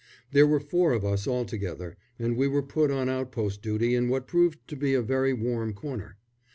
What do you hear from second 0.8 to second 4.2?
of us altogether, and we were put on outpost duty in